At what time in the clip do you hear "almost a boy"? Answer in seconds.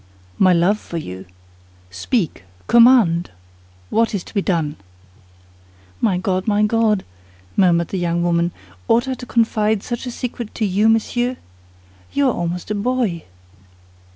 12.33-13.25